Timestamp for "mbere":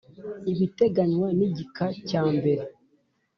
2.35-2.63